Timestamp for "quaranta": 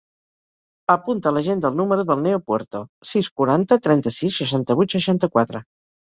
3.41-3.77